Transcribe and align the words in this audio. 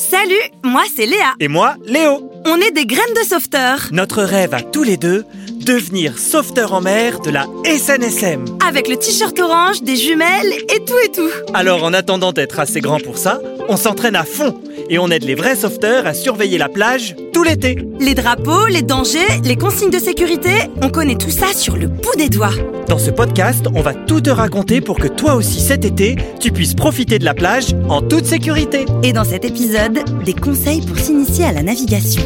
Salut, 0.00 0.32
moi 0.64 0.80
c'est 0.96 1.04
Léa. 1.04 1.34
Et 1.40 1.48
moi, 1.48 1.74
Léo. 1.84 2.32
On 2.46 2.56
est 2.56 2.70
des 2.70 2.86
graines 2.86 3.14
de 3.14 3.28
sauveteurs. 3.28 3.88
Notre 3.92 4.22
rêve 4.22 4.54
à 4.54 4.62
tous 4.62 4.82
les 4.82 4.96
deux, 4.96 5.26
devenir 5.66 6.18
sauveteur 6.18 6.72
en 6.72 6.80
mer 6.80 7.20
de 7.20 7.28
la 7.28 7.44
SNSM. 7.66 8.46
Avec 8.66 8.88
le 8.88 8.96
t-shirt 8.96 9.38
orange, 9.38 9.82
des 9.82 9.96
jumelles 9.96 10.54
et 10.74 10.84
tout 10.86 10.98
et 11.04 11.12
tout. 11.12 11.28
Alors 11.52 11.84
en 11.84 11.92
attendant 11.92 12.32
d'être 12.32 12.58
assez 12.60 12.80
grand 12.80 12.98
pour 12.98 13.18
ça, 13.18 13.40
on 13.70 13.76
s'entraîne 13.76 14.16
à 14.16 14.24
fond 14.24 14.60
et 14.90 14.98
on 14.98 15.08
aide 15.10 15.22
les 15.22 15.36
vrais 15.36 15.54
sauveteurs 15.54 16.04
à 16.04 16.12
surveiller 16.12 16.58
la 16.58 16.68
plage 16.68 17.14
tout 17.32 17.44
l'été. 17.44 17.78
Les 18.00 18.14
drapeaux, 18.14 18.66
les 18.66 18.82
dangers, 18.82 19.40
les 19.44 19.54
consignes 19.54 19.90
de 19.90 19.98
sécurité, 20.00 20.50
on 20.82 20.90
connaît 20.90 21.14
tout 21.14 21.30
ça 21.30 21.52
sur 21.54 21.76
le 21.76 21.86
bout 21.86 22.16
des 22.18 22.28
doigts. 22.28 22.50
Dans 22.88 22.98
ce 22.98 23.12
podcast, 23.12 23.66
on 23.72 23.80
va 23.80 23.94
tout 23.94 24.20
te 24.20 24.30
raconter 24.30 24.80
pour 24.80 24.98
que 24.98 25.06
toi 25.06 25.34
aussi 25.34 25.60
cet 25.60 25.84
été, 25.84 26.16
tu 26.40 26.50
puisses 26.50 26.74
profiter 26.74 27.20
de 27.20 27.24
la 27.24 27.34
plage 27.34 27.76
en 27.88 28.02
toute 28.02 28.26
sécurité. 28.26 28.86
Et 29.04 29.12
dans 29.12 29.24
cet 29.24 29.44
épisode, 29.44 30.00
des 30.24 30.34
conseils 30.34 30.84
pour 30.84 30.98
s'initier 30.98 31.44
à 31.44 31.52
la 31.52 31.62
navigation. 31.62 32.22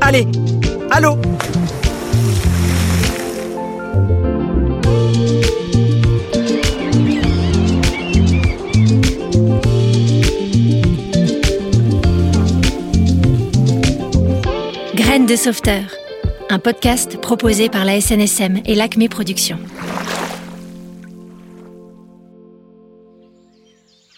Allez, 0.00 0.26
allô? 0.90 1.18
Graines 15.16 15.26
de 15.26 15.36
sauveteur, 15.36 15.96
un 16.50 16.58
podcast 16.58 17.18
proposé 17.18 17.70
par 17.70 17.86
la 17.86 17.98
SNSM 18.02 18.60
et 18.66 18.74
l'ACME 18.74 19.08
Productions. 19.08 19.58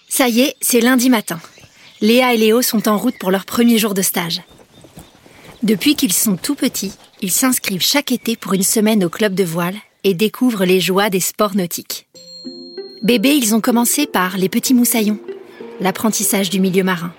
Ça 0.08 0.28
y 0.28 0.40
est, 0.40 0.56
c'est 0.60 0.80
lundi 0.80 1.08
matin. 1.08 1.38
Léa 2.00 2.34
et 2.34 2.36
Léo 2.36 2.62
sont 2.62 2.88
en 2.88 2.98
route 2.98 3.16
pour 3.20 3.30
leur 3.30 3.44
premier 3.44 3.78
jour 3.78 3.94
de 3.94 4.02
stage. 4.02 4.42
Depuis 5.62 5.94
qu'ils 5.94 6.12
sont 6.12 6.34
tout 6.34 6.56
petits, 6.56 6.94
ils 7.22 7.30
s'inscrivent 7.30 7.80
chaque 7.80 8.10
été 8.10 8.34
pour 8.34 8.54
une 8.54 8.64
semaine 8.64 9.04
au 9.04 9.08
club 9.08 9.34
de 9.34 9.44
voile 9.44 9.76
et 10.02 10.14
découvrent 10.14 10.64
les 10.64 10.80
joies 10.80 11.10
des 11.10 11.20
sports 11.20 11.54
nautiques. 11.54 12.08
Bébés, 13.04 13.36
ils 13.36 13.54
ont 13.54 13.60
commencé 13.60 14.08
par 14.08 14.36
les 14.36 14.48
petits 14.48 14.74
moussaillons, 14.74 15.20
l'apprentissage 15.80 16.50
du 16.50 16.58
milieu 16.58 16.82
marin, 16.82 17.12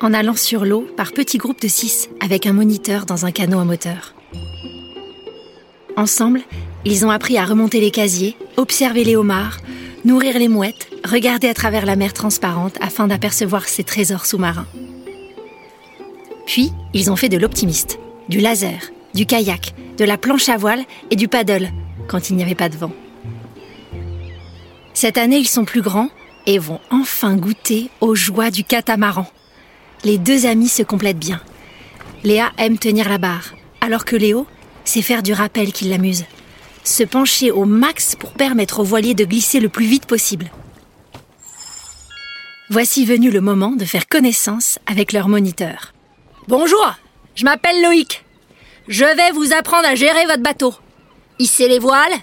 en 0.00 0.12
allant 0.12 0.36
sur 0.36 0.64
l'eau 0.64 0.86
par 0.96 1.12
petits 1.12 1.38
groupes 1.38 1.60
de 1.60 1.68
six 1.68 2.08
avec 2.20 2.46
un 2.46 2.52
moniteur 2.52 3.06
dans 3.06 3.26
un 3.26 3.32
canot 3.32 3.58
à 3.58 3.64
moteur. 3.64 4.14
Ensemble, 5.96 6.42
ils 6.84 7.06
ont 7.06 7.10
appris 7.10 7.38
à 7.38 7.44
remonter 7.44 7.80
les 7.80 7.90
casiers, 7.90 8.36
observer 8.56 9.04
les 9.04 9.16
homards, 9.16 9.58
nourrir 10.04 10.38
les 10.38 10.48
mouettes, 10.48 10.88
regarder 11.04 11.48
à 11.48 11.54
travers 11.54 11.86
la 11.86 11.96
mer 11.96 12.12
transparente 12.12 12.76
afin 12.80 13.06
d'apercevoir 13.06 13.66
ces 13.66 13.82
trésors 13.82 14.26
sous-marins. 14.26 14.66
Puis, 16.46 16.70
ils 16.94 17.10
ont 17.10 17.16
fait 17.16 17.28
de 17.28 17.38
l'optimiste, 17.38 17.98
du 18.28 18.38
laser, 18.38 18.92
du 19.14 19.26
kayak, 19.26 19.74
de 19.96 20.04
la 20.04 20.18
planche 20.18 20.48
à 20.48 20.56
voile 20.56 20.84
et 21.10 21.16
du 21.16 21.28
paddle 21.28 21.70
quand 22.08 22.30
il 22.30 22.36
n'y 22.36 22.42
avait 22.42 22.54
pas 22.54 22.68
de 22.68 22.76
vent. 22.76 22.92
Cette 24.94 25.18
année, 25.18 25.38
ils 25.38 25.48
sont 25.48 25.64
plus 25.64 25.82
grands 25.82 26.08
et 26.46 26.58
vont 26.58 26.80
enfin 26.90 27.36
goûter 27.36 27.90
aux 28.00 28.14
joies 28.14 28.50
du 28.50 28.64
catamaran. 28.64 29.26
Les 30.06 30.18
deux 30.18 30.46
amis 30.46 30.68
se 30.68 30.84
complètent 30.84 31.18
bien. 31.18 31.40
Léa 32.22 32.52
aime 32.58 32.78
tenir 32.78 33.08
la 33.08 33.18
barre, 33.18 33.56
alors 33.80 34.04
que 34.04 34.14
Léo 34.14 34.46
sait 34.84 35.02
faire 35.02 35.20
du 35.20 35.32
rappel 35.32 35.72
qui 35.72 35.86
l'amuse. 35.86 36.26
Se 36.84 37.02
pencher 37.02 37.50
au 37.50 37.64
max 37.64 38.14
pour 38.14 38.32
permettre 38.32 38.78
au 38.78 38.84
voilier 38.84 39.14
de 39.14 39.24
glisser 39.24 39.58
le 39.58 39.68
plus 39.68 39.86
vite 39.86 40.06
possible. 40.06 40.48
Voici 42.70 43.04
venu 43.04 43.32
le 43.32 43.40
moment 43.40 43.72
de 43.72 43.84
faire 43.84 44.06
connaissance 44.06 44.78
avec 44.86 45.12
leur 45.12 45.26
moniteur. 45.28 45.92
Bonjour, 46.46 46.94
je 47.34 47.42
m'appelle 47.42 47.82
Loïc. 47.82 48.24
Je 48.86 49.02
vais 49.02 49.32
vous 49.32 49.52
apprendre 49.54 49.88
à 49.88 49.96
gérer 49.96 50.24
votre 50.26 50.44
bateau. 50.44 50.72
Hisser 51.40 51.66
les 51.66 51.80
voiles, 51.80 52.14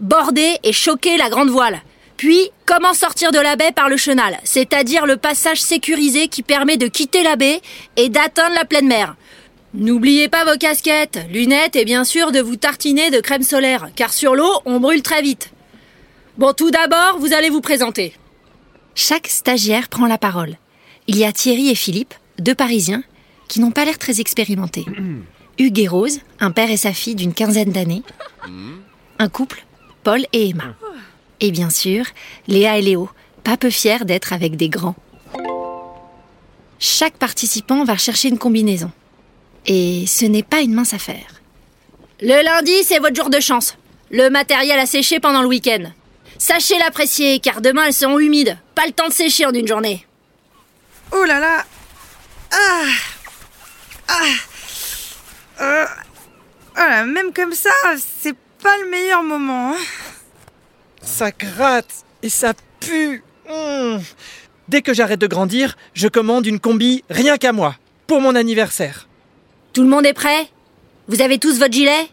border 0.00 0.58
et 0.64 0.72
choquer 0.72 1.16
la 1.16 1.30
grande 1.30 1.50
voile. 1.50 1.82
Puis, 2.18 2.50
comment 2.66 2.94
sortir 2.94 3.30
de 3.30 3.38
la 3.38 3.54
baie 3.54 3.70
par 3.70 3.88
le 3.88 3.96
chenal, 3.96 4.38
c'est-à-dire 4.42 5.06
le 5.06 5.16
passage 5.16 5.62
sécurisé 5.62 6.26
qui 6.26 6.42
permet 6.42 6.76
de 6.76 6.88
quitter 6.88 7.22
la 7.22 7.36
baie 7.36 7.60
et 7.96 8.08
d'atteindre 8.08 8.56
la 8.56 8.64
pleine 8.64 8.88
mer. 8.88 9.14
N'oubliez 9.72 10.28
pas 10.28 10.44
vos 10.44 10.58
casquettes, 10.58 11.20
lunettes 11.30 11.76
et 11.76 11.84
bien 11.84 12.02
sûr 12.02 12.32
de 12.32 12.40
vous 12.40 12.56
tartiner 12.56 13.12
de 13.12 13.20
crème 13.20 13.44
solaire, 13.44 13.90
car 13.94 14.12
sur 14.12 14.34
l'eau, 14.34 14.50
on 14.64 14.80
brûle 14.80 15.02
très 15.02 15.22
vite. 15.22 15.52
Bon, 16.38 16.52
tout 16.52 16.72
d'abord, 16.72 17.18
vous 17.20 17.32
allez 17.32 17.50
vous 17.50 17.60
présenter. 17.60 18.14
Chaque 18.96 19.28
stagiaire 19.28 19.88
prend 19.88 20.06
la 20.06 20.18
parole. 20.18 20.56
Il 21.06 21.16
y 21.16 21.24
a 21.24 21.30
Thierry 21.30 21.68
et 21.68 21.76
Philippe, 21.76 22.14
deux 22.40 22.54
Parisiens, 22.54 23.04
qui 23.46 23.60
n'ont 23.60 23.70
pas 23.70 23.84
l'air 23.84 23.98
très 23.98 24.20
expérimentés. 24.20 24.86
Hugues 25.60 25.78
et 25.78 25.88
Rose, 25.88 26.18
un 26.40 26.50
père 26.50 26.70
et 26.70 26.76
sa 26.76 26.92
fille 26.92 27.14
d'une 27.14 27.34
quinzaine 27.34 27.70
d'années. 27.70 28.02
Un 29.20 29.28
couple, 29.28 29.64
Paul 30.02 30.24
et 30.32 30.48
Emma. 30.48 30.74
Et 31.40 31.50
bien 31.50 31.70
sûr, 31.70 32.04
Léa 32.46 32.78
et 32.78 32.82
Léo, 32.82 33.08
pas 33.44 33.56
peu 33.56 33.70
fiers 33.70 34.04
d'être 34.04 34.32
avec 34.32 34.56
des 34.56 34.68
grands. 34.68 34.96
Chaque 36.78 37.14
participant 37.14 37.84
va 37.84 37.96
chercher 37.96 38.28
une 38.28 38.38
combinaison. 38.38 38.90
Et 39.66 40.04
ce 40.06 40.24
n'est 40.24 40.42
pas 40.42 40.60
une 40.60 40.74
mince 40.74 40.94
affaire. 40.94 41.26
Le 42.20 42.42
lundi, 42.44 42.72
c'est 42.84 42.98
votre 42.98 43.14
jour 43.16 43.30
de 43.30 43.40
chance. 43.40 43.76
Le 44.10 44.30
matériel 44.30 44.78
a 44.78 44.86
séché 44.86 45.20
pendant 45.20 45.42
le 45.42 45.48
week-end. 45.48 45.90
Sachez 46.38 46.78
l'apprécier, 46.78 47.40
car 47.40 47.60
demain 47.60 47.84
elles 47.86 47.92
seront 47.94 48.18
humides. 48.18 48.56
Pas 48.74 48.86
le 48.86 48.92
temps 48.92 49.08
de 49.08 49.12
sécher 49.12 49.44
en 49.46 49.52
une 49.52 49.66
journée. 49.66 50.06
Oh 51.12 51.24
là 51.24 51.40
là 51.40 51.64
Ah 52.52 52.84
Ah 54.08 54.14
Euh, 55.60 55.86
voilà, 56.74 57.04
Même 57.06 57.32
comme 57.32 57.52
ça, 57.52 57.70
c'est 58.20 58.36
pas 58.62 58.76
le 58.84 58.90
meilleur 58.90 59.22
moment. 59.22 59.72
hein. 59.72 59.76
Ça 61.08 61.30
gratte 61.32 62.04
et 62.22 62.28
ça 62.28 62.52
pue. 62.78 63.24
Mmh. 63.48 63.96
Dès 64.68 64.82
que 64.82 64.94
j'arrête 64.94 65.20
de 65.20 65.26
grandir, 65.26 65.76
je 65.94 66.06
commande 66.06 66.46
une 66.46 66.60
combi 66.60 67.02
rien 67.10 67.38
qu'à 67.38 67.52
moi, 67.52 67.74
pour 68.06 68.20
mon 68.20 68.36
anniversaire. 68.36 69.08
Tout 69.72 69.82
le 69.82 69.88
monde 69.88 70.06
est 70.06 70.12
prêt? 70.12 70.48
Vous 71.08 71.20
avez 71.20 71.38
tous 71.38 71.58
votre 71.58 71.72
gilet? 71.72 72.08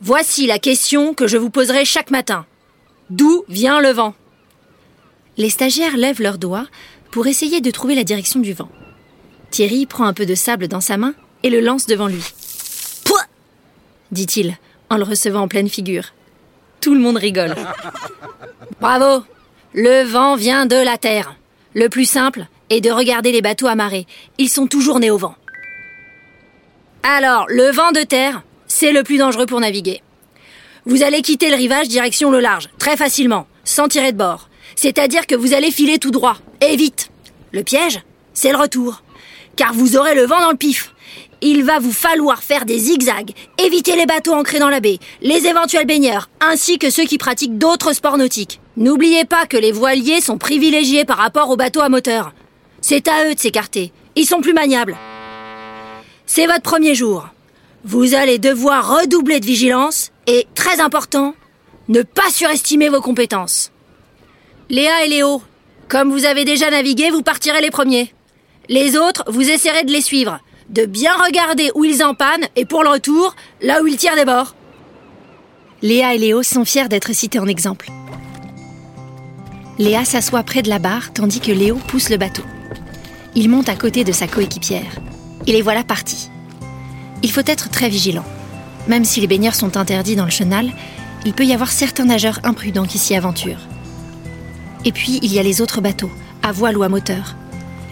Voici 0.00 0.46
la 0.46 0.58
question 0.58 1.12
que 1.12 1.26
je 1.26 1.36
vous 1.36 1.50
poserai 1.50 1.84
chaque 1.84 2.10
matin. 2.10 2.46
D'où 3.10 3.44
vient 3.48 3.80
le 3.80 3.90
vent? 3.90 4.14
Les 5.36 5.50
stagiaires 5.50 5.96
lèvent 5.96 6.22
leurs 6.22 6.38
doigts 6.38 6.68
pour 7.10 7.26
essayer 7.26 7.60
de 7.60 7.70
trouver 7.70 7.94
la 7.94 8.04
direction 8.04 8.40
du 8.40 8.54
vent. 8.54 8.70
Thierry 9.50 9.84
prend 9.84 10.04
un 10.04 10.14
peu 10.14 10.24
de 10.24 10.34
sable 10.34 10.68
dans 10.68 10.80
sa 10.80 10.96
main 10.96 11.14
et 11.42 11.50
le 11.50 11.60
lance 11.60 11.86
devant 11.86 12.06
lui. 12.06 12.24
Pouah 13.04 13.26
dit-il, 14.12 14.56
en 14.88 14.96
le 14.96 15.04
recevant 15.04 15.42
en 15.42 15.48
pleine 15.48 15.68
figure. 15.68 16.14
Tout 16.82 16.94
le 16.94 17.00
monde 17.00 17.16
rigole. 17.16 17.54
Bravo 18.80 19.24
Le 19.72 20.02
vent 20.02 20.34
vient 20.34 20.66
de 20.66 20.74
la 20.74 20.98
terre. 20.98 21.36
Le 21.74 21.88
plus 21.88 22.04
simple 22.04 22.46
est 22.70 22.80
de 22.80 22.90
regarder 22.90 23.30
les 23.30 23.40
bateaux 23.40 23.68
amarrés. 23.68 24.06
Ils 24.38 24.48
sont 24.48 24.66
toujours 24.66 24.98
nés 24.98 25.12
au 25.12 25.16
vent. 25.16 25.36
Alors, 27.04 27.46
le 27.48 27.70
vent 27.70 27.92
de 27.92 28.02
terre, 28.02 28.42
c'est 28.66 28.90
le 28.90 29.04
plus 29.04 29.16
dangereux 29.16 29.46
pour 29.46 29.60
naviguer. 29.60 30.02
Vous 30.84 31.04
allez 31.04 31.22
quitter 31.22 31.50
le 31.50 31.56
rivage 31.56 31.86
direction 31.86 32.32
le 32.32 32.40
large, 32.40 32.68
très 32.78 32.96
facilement, 32.96 33.46
sans 33.62 33.86
tirer 33.86 34.10
de 34.10 34.18
bord. 34.18 34.48
C'est-à-dire 34.74 35.28
que 35.28 35.36
vous 35.36 35.54
allez 35.54 35.70
filer 35.70 36.00
tout 36.00 36.10
droit, 36.10 36.38
et 36.60 36.74
vite. 36.74 37.10
Le 37.52 37.62
piège, 37.62 38.00
c'est 38.34 38.50
le 38.50 38.58
retour. 38.58 39.04
Car 39.54 39.72
vous 39.72 39.96
aurez 39.96 40.16
le 40.16 40.26
vent 40.26 40.40
dans 40.40 40.50
le 40.50 40.56
pif. 40.56 40.92
Il 41.44 41.64
va 41.64 41.80
vous 41.80 41.92
falloir 41.92 42.40
faire 42.40 42.64
des 42.64 42.78
zigzags, 42.78 43.32
éviter 43.58 43.96
les 43.96 44.06
bateaux 44.06 44.32
ancrés 44.32 44.60
dans 44.60 44.68
la 44.68 44.78
baie, 44.78 45.00
les 45.22 45.48
éventuels 45.48 45.88
baigneurs, 45.88 46.30
ainsi 46.40 46.78
que 46.78 46.88
ceux 46.88 47.02
qui 47.02 47.18
pratiquent 47.18 47.58
d'autres 47.58 47.92
sports 47.94 48.16
nautiques. 48.16 48.60
N'oubliez 48.76 49.24
pas 49.24 49.46
que 49.46 49.56
les 49.56 49.72
voiliers 49.72 50.20
sont 50.20 50.38
privilégiés 50.38 51.04
par 51.04 51.18
rapport 51.18 51.50
aux 51.50 51.56
bateaux 51.56 51.80
à 51.80 51.88
moteur. 51.88 52.32
C'est 52.80 53.08
à 53.08 53.28
eux 53.28 53.34
de 53.34 53.40
s'écarter. 53.40 53.92
Ils 54.14 54.24
sont 54.24 54.40
plus 54.40 54.52
maniables. 54.52 54.96
C'est 56.26 56.46
votre 56.46 56.62
premier 56.62 56.94
jour. 56.94 57.26
Vous 57.84 58.14
allez 58.14 58.38
devoir 58.38 59.00
redoubler 59.00 59.40
de 59.40 59.46
vigilance 59.46 60.12
et, 60.28 60.46
très 60.54 60.80
important, 60.80 61.34
ne 61.88 62.02
pas 62.02 62.30
surestimer 62.30 62.88
vos 62.88 63.00
compétences. 63.00 63.72
Léa 64.70 65.04
et 65.04 65.08
Léo, 65.08 65.42
comme 65.88 66.12
vous 66.12 66.24
avez 66.24 66.44
déjà 66.44 66.70
navigué, 66.70 67.10
vous 67.10 67.22
partirez 67.22 67.60
les 67.60 67.72
premiers. 67.72 68.14
Les 68.68 68.96
autres, 68.96 69.24
vous 69.26 69.50
essaierez 69.50 69.82
de 69.82 69.92
les 69.92 70.00
suivre, 70.00 70.38
de 70.72 70.86
bien 70.86 71.12
regarder 71.14 71.70
où 71.74 71.84
ils 71.84 72.02
empannent 72.02 72.46
et 72.56 72.64
pour 72.64 72.82
le 72.82 72.88
retour, 72.88 73.36
là 73.60 73.82
où 73.82 73.86
ils 73.86 73.96
tirent 73.96 74.16
des 74.16 74.24
bords. 74.24 74.54
Léa 75.82 76.14
et 76.14 76.18
Léo 76.18 76.42
sont 76.42 76.64
fiers 76.64 76.88
d'être 76.88 77.12
cités 77.12 77.38
en 77.38 77.46
exemple. 77.46 77.90
Léa 79.78 80.04
s'assoit 80.04 80.42
près 80.42 80.62
de 80.62 80.68
la 80.68 80.78
barre 80.78 81.12
tandis 81.12 81.40
que 81.40 81.52
Léo 81.52 81.76
pousse 81.88 82.08
le 82.08 82.16
bateau. 82.16 82.42
Il 83.34 83.48
monte 83.48 83.68
à 83.68 83.74
côté 83.74 84.04
de 84.04 84.12
sa 84.12 84.26
coéquipière. 84.26 85.00
Et 85.46 85.52
les 85.52 85.62
voilà 85.62 85.82
partis. 85.82 86.30
Il 87.22 87.30
faut 87.30 87.42
être 87.46 87.68
très 87.68 87.88
vigilant. 87.88 88.24
Même 88.88 89.04
si 89.04 89.20
les 89.20 89.26
baigneurs 89.26 89.54
sont 89.54 89.76
interdits 89.76 90.16
dans 90.16 90.24
le 90.24 90.30
chenal, 90.30 90.70
il 91.24 91.32
peut 91.32 91.44
y 91.44 91.52
avoir 91.52 91.70
certains 91.70 92.04
nageurs 92.04 92.40
imprudents 92.44 92.86
qui 92.86 92.98
s'y 92.98 93.14
aventurent. 93.14 93.68
Et 94.84 94.92
puis, 94.92 95.18
il 95.22 95.32
y 95.32 95.38
a 95.38 95.42
les 95.42 95.60
autres 95.60 95.80
bateaux, 95.80 96.10
à 96.42 96.52
voile 96.52 96.76
ou 96.76 96.82
à 96.82 96.88
moteur. 96.88 97.36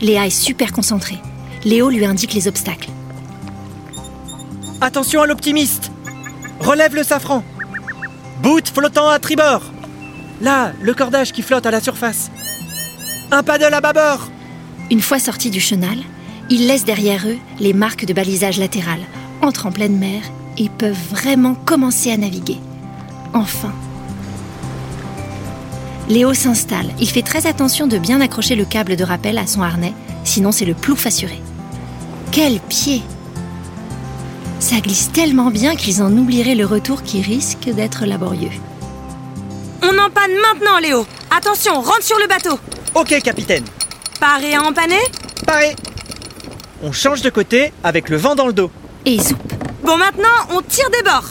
Léa 0.01 0.27
est 0.27 0.31
super 0.31 0.73
concentrée. 0.73 1.19
Léo 1.65 1.91
lui 1.91 2.07
indique 2.07 2.33
les 2.33 2.49
obstacles. 2.49 2.89
Attention 4.81 5.21
à 5.21 5.27
l'optimiste 5.27 5.93
Relève 6.59 6.95
le 6.95 7.03
safran 7.03 7.45
Boot 8.43 8.69
flottant 8.69 9.11
à 9.11 9.19
tribord 9.19 9.63
Là, 10.41 10.73
le 10.81 10.95
cordage 10.95 11.33
qui 11.33 11.43
flotte 11.43 11.67
à 11.67 11.71
la 11.71 11.83
surface 11.83 12.31
Un 13.31 13.43
paddle 13.43 13.75
à 13.75 13.83
bâbord 13.83 14.31
Une 14.91 15.03
fois 15.03 15.19
sortis 15.19 15.51
du 15.51 15.61
chenal, 15.61 15.99
ils 16.49 16.67
laissent 16.67 16.87
derrière 16.87 17.27
eux 17.27 17.37
les 17.59 17.75
marques 17.75 18.07
de 18.07 18.15
balisage 18.15 18.59
latéral, 18.59 19.01
entrent 19.43 19.67
en 19.67 19.73
pleine 19.73 19.99
mer 19.99 20.23
et 20.57 20.71
peuvent 20.71 20.97
vraiment 21.11 21.55
commencer 21.55 22.11
à 22.11 22.17
naviguer. 22.17 22.57
Enfin. 23.35 23.73
Léo 26.09 26.33
s'installe. 26.33 26.89
Il 26.99 27.09
fait 27.09 27.23
très 27.23 27.47
attention 27.47 27.87
de 27.87 27.99
bien 27.99 28.23
accrocher 28.23 28.57
le 28.57 28.65
câble 28.65 28.97
de 28.97 29.05
rappel 29.05 29.37
à 29.37 29.47
son 29.47 29.61
harnais, 29.61 29.93
sinon 30.25 30.53
c'est 30.53 30.65
le 30.65 30.75
plouf 30.75 31.07
assuré. 31.07 31.39
Quel 32.33 32.61
pied 32.61 33.03
Ça 34.61 34.77
glisse 34.77 35.11
tellement 35.13 35.51
bien 35.51 35.75
qu'ils 35.75 36.01
en 36.01 36.13
oublieraient 36.17 36.55
le 36.55 36.65
retour 36.65 37.03
qui 37.03 37.23
risque 37.23 37.69
d'être 37.69 38.07
laborieux. 38.07 38.53
On 39.83 39.99
empanne 39.99 40.31
maintenant, 40.41 40.79
Léo. 40.81 41.07
Attention, 41.37 41.81
rentre 41.81 42.05
sur 42.05 42.19
le 42.21 42.29
bateau. 42.29 42.59
Ok, 42.95 43.21
capitaine 43.23 43.65
Paré 44.21 44.55
à 44.55 44.63
empanner 44.63 45.01
Paré 45.45 45.75
On 46.83 46.93
change 46.93 47.23
de 47.23 47.31
côté 47.31 47.73
avec 47.83 48.09
le 48.09 48.17
vent 48.17 48.37
dans 48.37 48.47
le 48.47 48.53
dos. 48.53 48.71
Et 49.07 49.19
zoup 49.19 49.37
Bon, 49.83 49.97
maintenant, 49.97 50.29
on 50.51 50.63
tire 50.63 50.91
des 50.91 51.03
bords. 51.03 51.31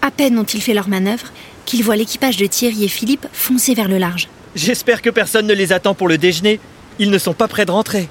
À 0.00 0.10
peine 0.10 0.38
ont-ils 0.38 0.62
fait 0.62 0.72
leur 0.74 0.88
manœuvre 0.88 1.26
qu'ils 1.66 1.84
voient 1.84 1.96
l'équipage 1.96 2.38
de 2.38 2.46
Thierry 2.46 2.84
et 2.84 2.88
Philippe 2.88 3.26
foncer 3.34 3.74
vers 3.74 3.88
le 3.88 3.98
large. 3.98 4.28
J'espère 4.54 5.02
que 5.02 5.10
personne 5.10 5.46
ne 5.46 5.52
les 5.52 5.74
attend 5.74 5.92
pour 5.92 6.08
le 6.08 6.16
déjeuner. 6.16 6.58
Ils 6.98 7.10
ne 7.10 7.18
sont 7.18 7.34
pas 7.34 7.48
prêts 7.48 7.66
de 7.66 7.70
rentrer. 7.70 8.08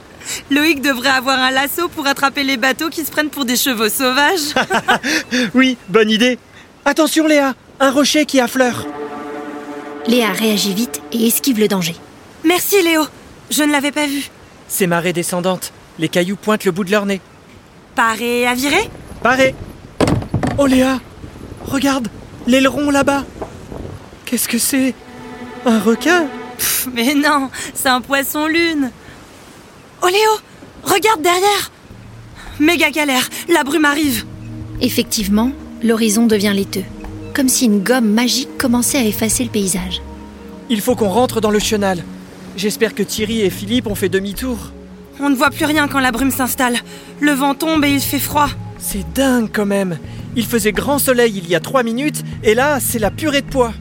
Loïc 0.52 0.82
devrait 0.82 1.10
avoir 1.10 1.40
un 1.40 1.52
lasso 1.52 1.88
pour 1.90 2.08
attraper 2.08 2.44
les 2.44 2.58
bateaux 2.58 2.90
qui 2.90 3.04
se 3.06 3.12
prennent 3.12 3.30
pour 3.30 3.46
des 3.46 3.56
chevaux 3.56 3.90
sauvages. 3.90 4.54
Oui, 5.54 5.78
bonne 5.90 6.10
idée. 6.10 6.38
Attention 6.86 7.28
Léa, 7.28 7.54
un 7.80 7.92
rocher 7.92 8.26
qui 8.26 8.40
affleure. 8.40 8.86
Léa 10.08 10.32
réagit 10.32 10.74
vite 10.74 11.02
et 11.12 11.28
esquive 11.28 11.60
le 11.60 11.68
danger. 11.68 11.96
Merci, 12.44 12.82
Léo. 12.84 13.04
Je 13.50 13.64
ne 13.64 13.72
l'avais 13.72 13.92
pas 13.92 14.08
vu. 14.08 14.30
C'est 14.68 14.88
marée 14.88 15.14
descendante. 15.14 15.72
Les 16.00 16.10
cailloux 16.10 16.36
pointent 16.36 16.66
le 16.66 16.72
bout 16.72 16.84
de 16.84 16.92
leur 16.92 17.06
nez. 17.06 17.22
Paré 17.96 18.46
à 18.48 18.54
virer? 18.54 18.90
Paré 19.24 19.56
Oh 20.58 20.66
Léa 20.68 21.00
Regarde 21.66 22.08
L'aileron 22.46 22.92
là-bas 22.92 23.24
Qu'est-ce 24.26 24.48
que 24.48 24.58
c'est? 24.60 24.94
Un 25.66 25.80
requin? 25.80 26.28
Pff, 26.58 26.88
Mais 26.94 27.14
non, 27.16 27.50
c'est 27.74 27.90
un 27.90 28.02
poisson-lune. 28.02 28.92
Oh, 28.92 29.07
Léo 30.06 30.40
Regarde 30.84 31.22
derrière 31.22 31.72
Méga 32.60 32.90
galère, 32.92 33.30
la 33.50 33.64
brume 33.64 33.86
arrive. 33.86 34.26
Effectivement, 34.82 35.52
l'horizon 35.84 36.26
devient 36.26 36.54
laiteux, 36.56 36.86
comme 37.36 37.50
si 37.50 37.66
une 37.66 37.84
gomme 37.84 38.10
magique 38.10 38.58
commençait 38.58 38.98
à 38.98 39.06
effacer 39.06 39.44
le 39.44 39.50
paysage. 39.50 40.02
Il 40.70 40.82
faut 40.82 40.96
qu'on 40.96 41.10
rentre 41.10 41.42
dans 41.42 41.52
le 41.52 41.60
chenal. 41.60 42.04
J'espère 42.56 42.96
que 42.96 43.04
Thierry 43.04 43.42
et 43.42 43.50
Philippe 43.50 43.88
ont 43.88 43.96
fait 43.96 44.10
demi-tour. 44.10 44.72
On 45.20 45.30
ne 45.30 45.36
voit 45.36 45.52
plus 45.52 45.66
rien 45.66 45.88
quand 45.88 46.00
la 46.00 46.12
brume 46.12 46.32
s'installe. 46.32 46.78
Le 47.20 47.32
vent 47.32 47.54
tombe 47.54 47.84
et 47.86 47.92
il 47.92 48.02
fait 48.02 48.18
froid. 48.18 48.50
C'est 48.80 49.06
dingue 49.14 49.50
quand 49.52 49.66
même. 49.66 50.00
Il 50.36 50.46
faisait 50.46 50.72
grand 50.72 51.00
soleil 51.00 51.34
il 51.36 51.50
y 51.50 51.56
a 51.56 51.60
trois 51.60 51.84
minutes 51.84 52.24
et 52.44 52.54
là, 52.56 52.80
c'est 52.80 53.00
la 53.00 53.12
purée 53.12 53.42
de 53.42 53.50
poids. 53.50 53.74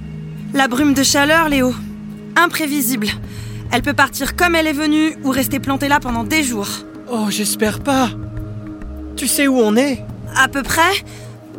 La 0.54 0.68
brume 0.68 0.92
de 0.92 1.02
chaleur, 1.02 1.48
Léo. 1.48 1.72
Imprévisible. 2.36 3.08
Elle 3.72 3.82
peut 3.82 3.94
partir 3.94 4.36
comme 4.36 4.54
elle 4.54 4.66
est 4.66 4.72
venue 4.72 5.16
ou 5.24 5.30
rester 5.30 5.58
plantée 5.60 5.88
là 5.88 6.00
pendant 6.00 6.24
des 6.24 6.42
jours. 6.42 6.68
Oh, 7.10 7.26
j'espère 7.28 7.80
pas. 7.80 8.10
Tu 9.16 9.26
sais 9.28 9.46
où 9.46 9.58
on 9.58 9.76
est? 9.76 10.04
À 10.36 10.48
peu 10.48 10.62
près 10.62 10.90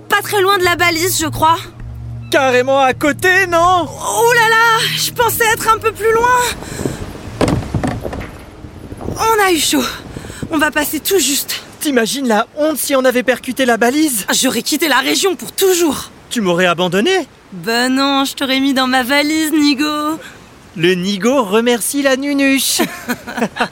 Pas 0.09 0.21
très 0.21 0.41
loin 0.41 0.57
de 0.57 0.63
la 0.63 0.75
balise, 0.75 1.19
je 1.19 1.27
crois. 1.27 1.57
Carrément 2.31 2.79
à 2.79 2.93
côté, 2.93 3.47
non? 3.47 3.87
Oh 3.87 4.31
là 4.35 4.49
là 4.49 4.79
Je 4.95 5.11
pensais 5.11 5.45
être 5.53 5.69
un 5.73 5.77
peu 5.77 5.91
plus 5.91 6.11
loin. 6.13 7.47
On 9.15 9.45
a 9.45 9.51
eu 9.51 9.59
chaud. 9.59 9.83
On 10.51 10.57
va 10.57 10.71
passer 10.71 10.99
tout 10.99 11.19
juste. 11.19 11.61
T'imagines 11.79 12.27
la 12.27 12.47
honte 12.57 12.77
si 12.77 12.95
on 12.95 13.05
avait 13.05 13.23
percuté 13.23 13.65
la 13.65 13.77
balise? 13.77 14.25
J'aurais 14.33 14.61
quitté 14.61 14.87
la 14.87 14.99
région 14.99 15.35
pour 15.35 15.51
toujours. 15.51 16.11
Tu 16.29 16.41
m'aurais 16.41 16.65
abandonné? 16.65 17.27
Ben 17.53 17.89
non, 17.93 18.25
je 18.25 18.33
t'aurais 18.33 18.59
mis 18.59 18.73
dans 18.73 18.87
ma 18.87 19.03
valise, 19.03 19.51
Nigo. 19.53 20.19
Le 20.77 20.93
Nigo 20.93 21.43
remercie 21.43 22.03
la 22.03 22.17
nunuche. 22.17 22.83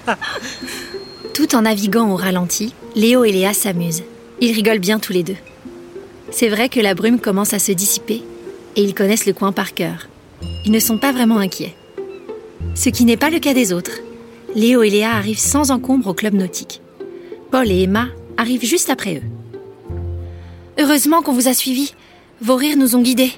Tout 1.35 1.53
en 1.55 1.61
naviguant 1.61 2.09
au 2.09 2.15
ralenti, 2.15 2.73
Léo 2.95 3.23
et 3.23 3.31
Léa 3.31 3.53
s'amusent. 3.53 4.01
Ils 4.41 4.53
rigolent 4.53 4.79
bien 4.79 4.97
tous 4.97 5.13
les 5.13 5.21
deux. 5.21 5.35
C'est 6.31 6.49
vrai 6.49 6.67
que 6.67 6.79
la 6.79 6.95
brume 6.95 7.19
commence 7.19 7.53
à 7.53 7.59
se 7.59 7.71
dissiper 7.71 8.23
et 8.75 8.81
ils 8.81 8.95
connaissent 8.95 9.27
le 9.27 9.33
coin 9.33 9.51
par 9.51 9.75
cœur. 9.75 10.07
Ils 10.65 10.71
ne 10.71 10.79
sont 10.79 10.97
pas 10.97 11.11
vraiment 11.11 11.37
inquiets. 11.37 11.75
Ce 12.73 12.89
qui 12.89 13.05
n'est 13.05 13.17
pas 13.17 13.29
le 13.29 13.37
cas 13.37 13.53
des 13.53 13.71
autres. 13.71 13.99
Léo 14.55 14.81
et 14.81 14.89
Léa 14.89 15.11
arrivent 15.11 15.37
sans 15.37 15.69
encombre 15.69 16.07
au 16.07 16.15
club 16.15 16.33
nautique. 16.33 16.81
Paul 17.51 17.69
et 17.69 17.83
Emma 17.83 18.07
arrivent 18.35 18.65
juste 18.65 18.89
après 18.89 19.17
eux. 19.17 19.23
Heureusement 20.79 21.21
qu'on 21.21 21.33
vous 21.33 21.47
a 21.47 21.53
suivis. 21.53 21.93
Vos 22.41 22.55
rires 22.55 22.77
nous 22.77 22.95
ont 22.95 23.03
guidés. 23.03 23.31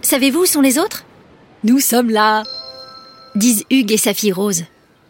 Savez-vous 0.00 0.40
où 0.40 0.46
sont 0.46 0.60
les 0.60 0.80
autres? 0.80 1.04
Nous 1.62 1.78
sommes 1.78 2.10
là. 2.10 2.42
Disent 3.34 3.64
Hugues 3.70 3.92
et 3.92 3.96
sa 3.96 4.14
fille 4.14 4.32
Rose. 4.32 4.64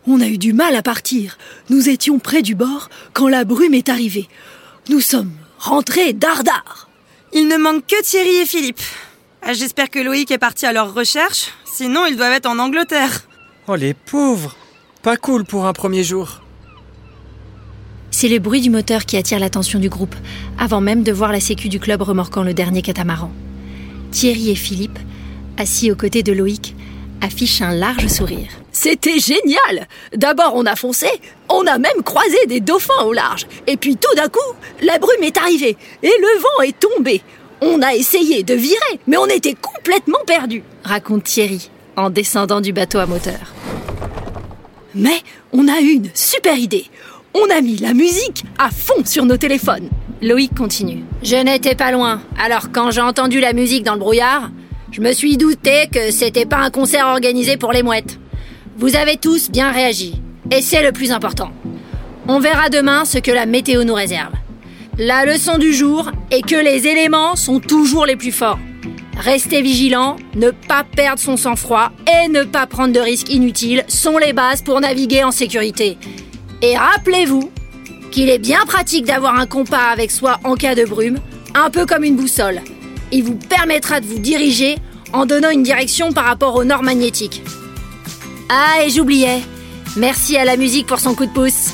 On 0.07 0.21
a 0.21 0.27
eu 0.27 0.39
du 0.39 0.53
mal 0.53 0.75
à 0.75 0.83
partir. 0.83 1.39
Nous 1.71 1.89
étions 1.89 2.19
près 2.19 2.43
du 2.43 2.55
bord 2.55 2.89
quand 3.13 3.29
la 3.29 3.45
brume 3.45 3.75
est 3.75 3.89
arrivée. 3.89 4.29
Nous 4.89 5.01
sommes 5.01 5.33
rentrés 5.59 6.13
dardard. 6.13 6.89
Il 7.33 7.49
ne 7.49 7.57
manque 7.57 7.87
que 7.87 8.03
Thierry 8.03 8.37
et 8.37 8.47
Philippe. 8.47 8.81
Ah, 9.43 9.53
J'espère 9.53 9.91
que 9.91 9.99
Loïc 9.99 10.31
est 10.31 10.39
parti 10.39 10.67
à 10.67 10.73
leur 10.73 10.95
recherche, 10.95 11.53
sinon 11.65 12.07
ils 12.07 12.17
doivent 12.17 12.33
être 12.33 12.47
en 12.47 12.59
Angleterre. 12.59 13.27
Oh 13.69 13.77
les 13.77 13.95
pauvres 13.95 14.57
Pas 15.03 15.17
cool 15.17 15.45
pour 15.45 15.67
un 15.67 15.73
premier 15.73 16.03
jour. 16.05 16.43
C'est 18.11 18.29
le 18.29 18.39
bruit 18.41 18.61
du 18.61 18.71
moteur 18.71 19.07
qui 19.07 19.17
attire 19.17 19.39
l'attention 19.39 19.79
du 19.79 19.89
groupe, 19.89 20.15
avant 20.59 20.81
même 20.81 21.03
de 21.03 21.13
voir 21.13 21.33
la 21.33 21.41
sécu 21.41 21.69
du 21.69 21.81
club 21.81 22.03
remorquant 22.03 22.43
le 22.43 22.55
dernier 22.55 22.83
catamaran. 22.83 23.33
Thierry 24.11 24.51
et 24.51 24.55
Philippe, 24.55 24.99
assis 25.57 25.91
aux 25.91 25.97
côtés 25.97 26.23
de 26.23 26.33
Loïc, 26.33 26.77
affichent 27.23 27.63
un 27.63 27.75
large 27.75 28.09
sourire. 28.09 28.49
C'était 28.73 29.19
génial 29.19 29.87
D'abord 30.15 30.53
on 30.55 30.67
a 30.67 30.77
foncé, 30.77 31.07
on 31.49 31.67
a 31.67 31.79
même 31.79 32.03
croisé 32.05 32.47
des 32.47 32.61
dauphins 32.61 33.05
au 33.05 33.13
large. 33.13 33.47
Et 33.67 33.77
puis 33.77 33.97
tout 33.97 34.15
d'un 34.17 34.29
coup, 34.29 34.39
la 34.82 34.99
brume 34.99 35.23
est 35.23 35.37
arrivée 35.39 35.77
et 36.03 36.13
le 36.20 36.41
vent 36.41 36.63
est 36.65 36.79
tombé. 36.79 37.23
On 37.61 37.81
a 37.81 37.94
essayé 37.94 38.43
de 38.43 38.55
virer, 38.55 39.01
mais 39.06 39.17
on 39.17 39.27
était 39.27 39.55
complètement 39.55 40.19
perdus. 40.27 40.65
Raconte 40.82 41.25
Thierry, 41.25 41.70
en 41.96 42.11
descendant 42.11 42.61
du 42.61 42.73
bateau 42.73 42.99
à 42.99 43.06
moteur. 43.06 43.53
Mais 44.94 45.20
on 45.53 45.69
a 45.69 45.81
eu 45.81 45.93
une 45.93 46.11
super 46.13 46.56
idée. 46.56 46.87
On 47.35 47.49
a 47.51 47.61
mis 47.61 47.77
la 47.77 47.94
musique 47.94 48.44
à 48.58 48.70
fond 48.70 49.05
sur 49.05 49.25
nos 49.25 49.37
téléphones. 49.37 49.89
Loïc 50.20 50.55
continue. 50.55 51.05
Je 51.23 51.37
n'étais 51.37 51.75
pas 51.75 51.93
loin. 51.93 52.20
Alors 52.39 52.73
quand 52.73 52.91
j'ai 52.91 53.01
entendu 53.01 53.41
la 53.41 53.53
musique 53.53 53.85
dans 53.85 53.94
le 53.94 54.01
brouillard, 54.01 54.51
je 54.93 55.01
me 55.01 55.13
suis 55.13 55.39
douté 55.39 55.89
que 55.91 56.11
c'était 56.11 56.44
pas 56.44 56.58
un 56.58 56.70
concert 56.70 57.06
organisé 57.06 57.56
pour 57.56 57.72
les 57.72 57.82
mouettes. 57.82 58.19
Vous 58.77 58.94
avez 58.94 59.17
tous 59.17 59.51
bien 59.51 59.72
réagi. 59.72 60.20
Et 60.51 60.61
c'est 60.61 60.82
le 60.82 60.93
plus 60.93 61.13
important. 61.13 61.51
On 62.29 62.39
verra 62.39 62.69
demain 62.69 63.06
ce 63.06 63.19
que 63.19 63.31
la 63.31 63.46
météo 63.46 63.84
nous 63.84 63.94
réserve. 63.94 64.34
La 64.99 65.25
leçon 65.25 65.56
du 65.56 65.72
jour 65.72 66.11
est 66.31 66.43
que 66.43 66.63
les 66.63 66.87
éléments 66.87 67.37
sont 67.37 67.58
toujours 67.58 68.05
les 68.05 68.17
plus 68.17 68.32
forts. 68.32 68.58
Rester 69.17 69.63
vigilant, 69.63 70.17
ne 70.34 70.51
pas 70.51 70.84
perdre 70.84 71.20
son 71.20 71.39
sang-froid 71.39 71.91
et 72.06 72.29
ne 72.29 72.44
pas 72.44 72.67
prendre 72.67 72.93
de 72.93 73.01
risques 73.01 73.32
inutiles 73.32 73.84
sont 73.89 74.19
les 74.19 74.34
bases 74.34 74.61
pour 74.61 74.81
naviguer 74.81 75.25
en 75.25 75.31
sécurité. 75.31 75.96
Et 76.61 76.77
rappelez-vous 76.77 77.51
qu'il 78.11 78.29
est 78.29 78.39
bien 78.39 78.61
pratique 78.67 79.06
d'avoir 79.06 79.39
un 79.39 79.46
compas 79.46 79.91
avec 79.91 80.11
soi 80.11 80.39
en 80.44 80.55
cas 80.55 80.75
de 80.75 80.84
brume, 80.84 81.19
un 81.55 81.70
peu 81.70 81.87
comme 81.87 82.05
une 82.05 82.17
boussole. 82.17 82.61
Il 83.13 83.25
vous 83.25 83.37
permettra 83.37 84.01
de 84.01 84.07
vous 84.07 84.19
diriger 84.19 84.77
en 85.13 85.27
donnant 85.27 85.51
une 85.51 85.63
direction 85.63 86.13
par 86.13 86.25
rapport 86.25 86.55
au 86.57 86.65
nord 86.65 86.83
magnétique. 86.83 87.43
Ah, 88.49 88.85
et 88.85 88.91
j'oubliais. 88.91 89.41
Merci 89.97 90.37
à 90.39 90.45
la 90.47 90.57
musique 90.57 90.87
pour 90.87 90.99
son 90.99 91.15
coup 91.15 91.27
de 91.27 91.31
pouce. 91.31 91.71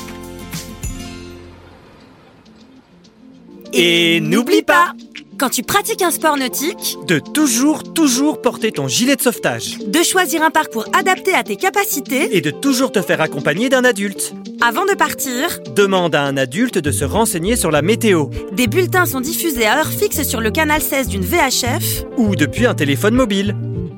Et 3.71 4.19
n'oublie 4.19 4.63
pas 4.63 4.93
Quand 5.37 5.49
tu 5.49 5.63
pratiques 5.63 6.01
un 6.01 6.11
sport 6.11 6.35
nautique, 6.35 6.97
de 7.07 7.19
toujours, 7.19 7.93
toujours 7.93 8.41
porter 8.41 8.73
ton 8.73 8.89
gilet 8.89 9.15
de 9.15 9.21
sauvetage. 9.21 9.77
de 9.77 10.03
choisir 10.03 10.43
un 10.43 10.49
parcours 10.49 10.85
adapté 10.91 11.33
à 11.33 11.43
tes 11.43 11.55
capacités, 11.55 12.35
Et 12.35 12.41
de 12.41 12.51
toujours 12.51 12.91
te 12.91 13.01
faire 13.01 13.21
accompagner 13.21 13.69
d'un 13.69 13.85
adulte. 13.85 14.33
Avant 14.61 14.85
de 14.85 14.93
partir, 14.95 15.59
Demande 15.75 16.15
à 16.15 16.23
un 16.23 16.37
adulte 16.37 16.77
de 16.77 16.91
se 16.91 17.05
renseigner 17.05 17.55
sur 17.55 17.71
la 17.71 17.81
météo 17.81 18.27
des 18.51 18.67
bulletins 18.67 19.05
sont 19.05 19.21
diffusés 19.21 19.65
à 19.65 19.79
heure 19.79 19.87
fixe 19.87 20.23
sur 20.27 20.41
le 20.41 20.51
canal 20.51 20.81
16 20.81 21.07
d'une 21.07 21.23
VHF. 21.23 22.03
ou 22.17 22.35
depuis 22.35 22.65
un 22.65 22.73
téléphone 22.73 23.13
mobile. 23.15 23.55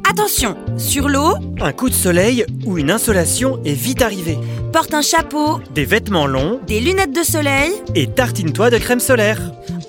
Attention, 0.10 0.58
sur 0.77 1.08
l'eau, 1.08 1.36
Un 1.62 1.72
coup 1.72 1.89
de 1.89 1.94
soleil 1.96 2.46
ou 2.65 2.77
une 2.77 2.91
insolation 2.91 3.60
est 3.65 3.74
vite 3.74 4.01
arrivé. 4.01 4.38
porte 4.74 4.94
un 4.94 5.01
chapeau, 5.01 5.60
Des 5.74 5.86
vêtements 5.86 6.27
longs 6.27 6.60
des 6.68 6.80
lunettes 6.80 7.15
de 7.15 7.24
soleil, 7.24 7.72
et 7.96 8.08
tartine-toi 8.08 8.70
de 8.70 8.77
crème 8.77 9.00
solaire. 9.00 9.39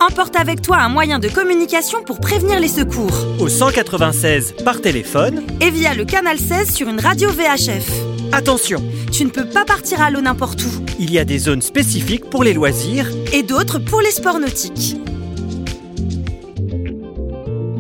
emporte 0.01 0.37
avec 0.37 0.63
toi 0.63 0.79
un 0.79 0.89
moyen 0.89 1.19
de 1.19 1.29
communication 1.29 2.03
pour 2.05 2.19
prévenir 2.21 2.61
les 2.61 2.69
secours 2.69 3.13
Au 3.41 3.49
196 3.49 4.55
par 4.65 4.81
téléphone. 4.81 5.43
et 5.61 5.71
via 5.71 5.95
le 5.95 6.05
canal 6.05 6.39
16 6.39 6.73
sur 6.73 6.89
une 6.89 7.01
radio 7.01 7.29
VHF. 7.31 7.91
Attention, 8.33 8.83
Tu 9.13 9.25
ne 9.25 9.31
peux 9.31 9.45
pas 9.45 9.65
partir 9.65 10.01
à 10.01 10.11
l'eau 10.11 10.21
n'importe 10.23 10.63
où 10.63 10.69
il 10.99 11.13
y 11.13 11.19
a 11.19 11.25
des 11.25 11.39
zones 11.39 11.63
spécifiques 11.63 12.29
pour 12.31 12.43
les 12.45 12.55
loisirs 12.55 13.09
et 13.33 13.43
d'autres 13.43 13.79
pour 13.79 14.01
les 14.01 14.11
sports 14.11 14.39
nautiques. 14.41 14.97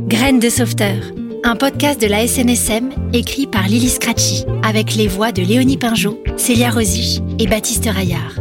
Graines 0.08 0.40
de 0.40 0.50
sauveteur, 0.50 0.96
un 1.42 1.56
podcast 1.56 1.98
de 2.00 2.06
la 2.06 2.26
SNSM 2.26 2.90
écrit 3.14 3.46
par 3.46 3.66
Lily 3.66 3.88
Scratchy, 3.88 4.44
avec 4.62 4.94
les 4.94 5.08
voix 5.08 5.32
de 5.32 5.40
Léonie 5.42 5.78
Pinjot, 5.78 6.22
Célia 6.36 6.70
Rosich 6.70 7.22
et 7.38 7.46
Baptiste 7.46 7.86
Raillard. 7.86 8.36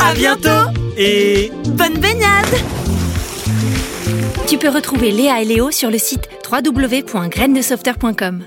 À 0.00 0.14
bientôt 0.14 0.48
et 0.98 1.52
Bonne 1.68 1.98
baignade 1.98 2.56
Tu 4.48 4.58
peux 4.58 4.68
retrouver 4.68 5.12
Léa 5.12 5.40
et 5.42 5.44
Léo 5.44 5.70
sur 5.70 5.90
le 5.92 5.98
site 5.98 6.28
www.grainesdesauveteur.com. 6.50 8.42